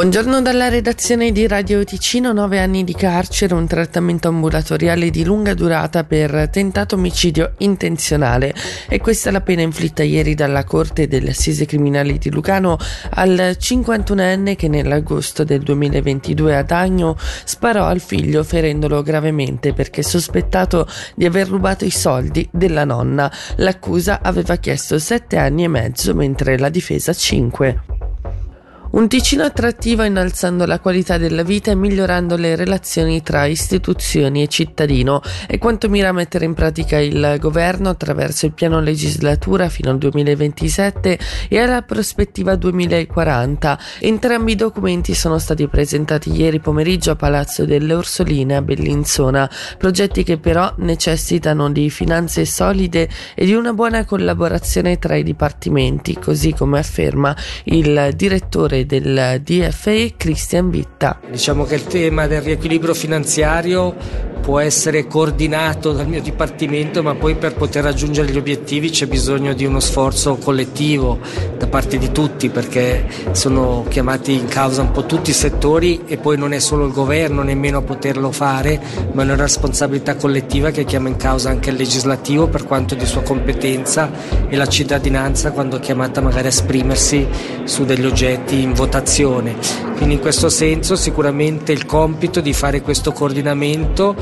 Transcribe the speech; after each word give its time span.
Buongiorno 0.00 0.40
dalla 0.40 0.70
redazione 0.70 1.30
di 1.30 1.46
Radio 1.46 1.84
Ticino, 1.84 2.32
9 2.32 2.58
anni 2.58 2.84
di 2.84 2.94
carcere, 2.94 3.52
un 3.52 3.66
trattamento 3.66 4.28
ambulatoriale 4.28 5.10
di 5.10 5.24
lunga 5.24 5.52
durata 5.52 6.04
per 6.04 6.48
tentato 6.48 6.94
omicidio 6.94 7.52
intenzionale 7.58 8.54
e 8.88 8.98
questa 8.98 9.28
è 9.28 9.32
la 9.32 9.42
pena 9.42 9.60
inflitta 9.60 10.02
ieri 10.02 10.34
dalla 10.34 10.64
Corte 10.64 11.06
delle 11.06 11.32
Assise 11.32 11.66
Criminali 11.66 12.16
di 12.16 12.30
Lugano 12.30 12.78
al 13.10 13.56
51enne 13.60 14.56
che 14.56 14.68
nell'agosto 14.68 15.44
del 15.44 15.60
2022 15.60 16.56
ad 16.56 16.70
Agno 16.70 17.18
sparò 17.44 17.84
al 17.84 18.00
figlio 18.00 18.42
ferendolo 18.42 19.02
gravemente 19.02 19.74
perché 19.74 20.02
sospettato 20.02 20.88
di 21.14 21.26
aver 21.26 21.46
rubato 21.46 21.84
i 21.84 21.90
soldi 21.90 22.48
della 22.50 22.86
nonna. 22.86 23.30
L'accusa 23.56 24.20
aveva 24.22 24.56
chiesto 24.56 24.98
7 24.98 25.36
anni 25.36 25.64
e 25.64 25.68
mezzo 25.68 26.14
mentre 26.14 26.58
la 26.58 26.70
difesa 26.70 27.12
5. 27.12 27.89
Un 28.92 29.06
Ticino 29.06 29.44
attrattivo 29.44 30.02
innalzando 30.02 30.66
la 30.66 30.80
qualità 30.80 31.16
della 31.16 31.44
vita 31.44 31.70
e 31.70 31.76
migliorando 31.76 32.34
le 32.34 32.56
relazioni 32.56 33.22
tra 33.22 33.44
istituzioni 33.44 34.42
e 34.42 34.48
cittadino 34.48 35.22
è 35.46 35.58
quanto 35.58 35.88
mira 35.88 36.08
a 36.08 36.12
mettere 36.12 36.44
in 36.44 36.54
pratica 36.54 36.98
il 36.98 37.36
governo 37.38 37.88
attraverso 37.88 38.46
il 38.46 38.52
piano 38.52 38.80
legislatura 38.80 39.68
fino 39.68 39.90
al 39.90 39.98
2027 39.98 41.18
e 41.48 41.58
alla 41.60 41.82
prospettiva 41.82 42.56
2040. 42.56 43.78
Entrambi 44.00 44.52
i 44.52 44.56
documenti 44.56 45.14
sono 45.14 45.38
stati 45.38 45.68
presentati 45.68 46.32
ieri 46.32 46.58
pomeriggio 46.58 47.12
a 47.12 47.16
Palazzo 47.16 47.64
delle 47.64 47.94
Orsoline 47.94 48.56
a 48.56 48.62
Bellinzona, 48.62 49.48
progetti 49.78 50.24
che 50.24 50.38
però 50.38 50.74
necessitano 50.78 51.70
di 51.70 51.90
finanze 51.90 52.44
solide 52.44 53.08
e 53.36 53.44
di 53.44 53.54
una 53.54 53.72
buona 53.72 54.04
collaborazione 54.04 54.98
tra 54.98 55.14
i 55.14 55.22
dipartimenti, 55.22 56.18
così 56.18 56.52
come 56.52 56.80
afferma 56.80 57.36
il 57.66 58.14
direttore 58.80 58.86
del 58.86 59.40
DFE 59.42 60.14
Christian 60.16 60.70
Vitta. 60.70 61.20
Diciamo 61.30 61.64
che 61.64 61.74
il 61.74 61.84
tema 61.84 62.26
del 62.26 62.42
riequilibrio 62.42 62.94
finanziario 62.94 63.94
può 64.50 64.58
essere 64.58 65.06
coordinato 65.06 65.92
dal 65.92 66.08
mio 66.08 66.20
dipartimento, 66.20 67.04
ma 67.04 67.14
poi 67.14 67.36
per 67.36 67.54
poter 67.54 67.84
raggiungere 67.84 68.32
gli 68.32 68.36
obiettivi 68.36 68.90
c'è 68.90 69.06
bisogno 69.06 69.52
di 69.52 69.64
uno 69.64 69.78
sforzo 69.78 70.38
collettivo 70.38 71.20
da 71.56 71.68
parte 71.68 71.98
di 71.98 72.10
tutti, 72.10 72.48
perché 72.48 73.06
sono 73.30 73.84
chiamati 73.88 74.32
in 74.32 74.48
causa 74.48 74.82
un 74.82 74.90
po' 74.90 75.06
tutti 75.06 75.30
i 75.30 75.34
settori 75.34 76.02
e 76.04 76.16
poi 76.16 76.36
non 76.36 76.52
è 76.52 76.58
solo 76.58 76.84
il 76.84 76.92
governo 76.92 77.42
nemmeno 77.42 77.78
a 77.78 77.82
poterlo 77.82 78.32
fare, 78.32 78.80
ma 79.12 79.22
è 79.22 79.24
una 79.24 79.36
responsabilità 79.36 80.16
collettiva 80.16 80.72
che 80.72 80.84
chiama 80.84 81.06
in 81.06 81.16
causa 81.16 81.48
anche 81.48 81.70
il 81.70 81.76
legislativo 81.76 82.48
per 82.48 82.64
quanto 82.64 82.96
di 82.96 83.06
sua 83.06 83.22
competenza 83.22 84.10
e 84.48 84.56
la 84.56 84.66
cittadinanza 84.66 85.52
quando 85.52 85.76
è 85.76 85.80
chiamata 85.80 86.20
magari 86.20 86.46
a 86.46 86.48
esprimersi 86.48 87.24
su 87.62 87.84
degli 87.84 88.04
oggetti 88.04 88.60
in 88.60 88.72
votazione. 88.72 89.88
Quindi 89.94 90.16
in 90.16 90.20
questo 90.22 90.48
senso 90.48 90.96
sicuramente 90.96 91.70
il 91.72 91.84
compito 91.84 92.40
di 92.40 92.54
fare 92.54 92.80
questo 92.80 93.12
coordinamento 93.12 94.16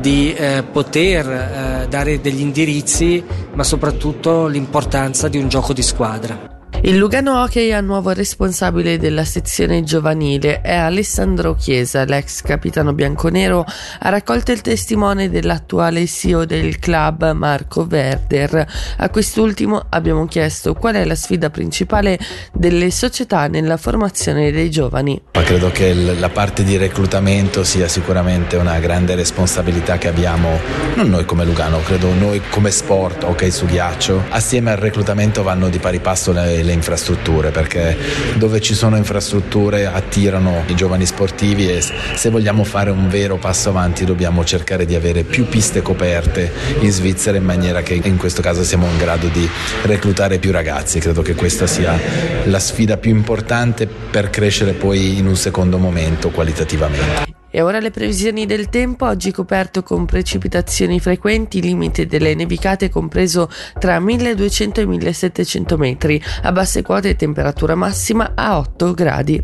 di 0.00 0.34
eh, 0.34 0.62
poter 0.70 1.28
eh, 1.28 1.86
dare 1.88 2.20
degli 2.20 2.40
indirizzi, 2.40 3.22
ma 3.54 3.64
soprattutto 3.64 4.46
l'importanza 4.46 5.28
di 5.28 5.38
un 5.38 5.48
gioco 5.48 5.72
di 5.72 5.82
squadra. 5.82 6.61
Il 6.84 6.96
Lugano 6.96 7.40
Hockey 7.40 7.70
ha 7.70 7.80
nuovo 7.80 8.10
responsabile 8.10 8.98
della 8.98 9.24
sezione 9.24 9.84
giovanile 9.84 10.62
è 10.62 10.74
Alessandro 10.74 11.54
Chiesa, 11.54 12.04
l'ex 12.04 12.42
capitano 12.42 12.92
bianconero, 12.92 13.64
ha 14.00 14.08
raccolto 14.08 14.50
il 14.50 14.62
testimone 14.62 15.30
dell'attuale 15.30 16.04
CEO 16.08 16.44
del 16.44 16.80
club 16.80 17.34
Marco 17.34 17.86
Verder. 17.86 18.66
A 18.96 19.08
quest'ultimo 19.10 19.80
abbiamo 19.90 20.26
chiesto 20.26 20.74
qual 20.74 20.96
è 20.96 21.04
la 21.04 21.14
sfida 21.14 21.50
principale 21.50 22.18
delle 22.52 22.90
società 22.90 23.46
nella 23.46 23.76
formazione 23.76 24.50
dei 24.50 24.68
giovani. 24.68 25.22
Ma 25.34 25.42
credo 25.44 25.70
che 25.70 25.94
la 25.94 26.30
parte 26.30 26.64
di 26.64 26.76
reclutamento 26.76 27.62
sia 27.62 27.86
sicuramente 27.86 28.56
una 28.56 28.80
grande 28.80 29.14
responsabilità 29.14 29.98
che 29.98 30.08
abbiamo, 30.08 30.58
non 30.96 31.10
noi 31.10 31.26
come 31.26 31.44
Lugano, 31.44 31.80
credo 31.82 32.12
noi 32.12 32.42
come 32.50 32.72
sport, 32.72 33.22
ok 33.22 33.52
su 33.52 33.66
ghiaccio. 33.66 34.24
Assieme 34.30 34.72
al 34.72 34.78
reclutamento 34.78 35.44
vanno 35.44 35.68
di 35.68 35.78
pari 35.78 36.00
passo 36.00 36.32
le, 36.32 36.64
le 36.64 36.70
le 36.72 36.74
infrastrutture 36.74 37.50
perché 37.50 37.96
dove 38.36 38.60
ci 38.60 38.74
sono 38.74 38.96
infrastrutture 38.96 39.86
attirano 39.86 40.64
i 40.66 40.74
giovani 40.74 41.06
sportivi 41.06 41.68
e 41.68 41.80
se 41.80 42.30
vogliamo 42.30 42.64
fare 42.64 42.90
un 42.90 43.08
vero 43.08 43.36
passo 43.36 43.68
avanti 43.68 44.04
dobbiamo 44.04 44.44
cercare 44.44 44.86
di 44.86 44.94
avere 44.94 45.22
più 45.22 45.46
piste 45.46 45.82
coperte 45.82 46.50
in 46.80 46.90
Svizzera 46.90 47.36
in 47.36 47.44
maniera 47.44 47.82
che 47.82 48.00
in 48.02 48.16
questo 48.16 48.42
caso 48.42 48.64
siamo 48.64 48.86
in 48.86 48.96
grado 48.96 49.28
di 49.28 49.48
reclutare 49.82 50.38
più 50.38 50.50
ragazzi. 50.50 50.98
Credo 50.98 51.22
che 51.22 51.34
questa 51.34 51.66
sia 51.66 51.98
la 52.44 52.58
sfida 52.58 52.96
più 52.96 53.10
importante 53.10 53.86
per 53.86 54.30
crescere 54.30 54.72
poi 54.72 55.18
in 55.18 55.26
un 55.26 55.36
secondo 55.36 55.78
momento 55.78 56.30
qualitativamente. 56.30 57.31
E 57.54 57.60
ora 57.60 57.80
le 57.80 57.90
previsioni 57.90 58.46
del 58.46 58.70
tempo, 58.70 59.04
oggi 59.06 59.30
coperto 59.30 59.82
con 59.82 60.06
precipitazioni 60.06 60.98
frequenti, 61.00 61.60
limite 61.60 62.06
delle 62.06 62.34
nevicate 62.34 62.88
compreso 62.88 63.50
tra 63.78 64.00
1200 64.00 64.80
e 64.80 64.86
1700 64.86 65.76
metri, 65.76 66.22
a 66.42 66.50
basse 66.50 66.80
quote 66.80 67.14
temperatura 67.14 67.74
massima 67.74 68.32
a 68.34 68.56
8 68.56 68.94
gradi. 68.94 69.42